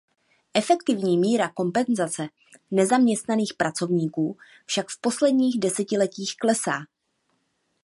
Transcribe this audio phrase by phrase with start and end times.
[0.53, 2.29] Efektivní míra kompenzace
[2.71, 6.85] nezaměstnaných pracovníků však v posledních desetiletích klesá.